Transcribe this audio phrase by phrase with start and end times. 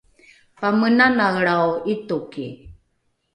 [0.61, 2.45] pamenanaelrao ’itoki